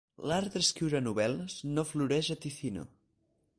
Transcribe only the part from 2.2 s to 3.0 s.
a Ticino.